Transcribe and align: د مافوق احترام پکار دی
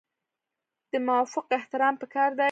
د 0.91 0.93
مافوق 1.07 1.47
احترام 1.57 1.95
پکار 2.01 2.29
دی 2.33 2.39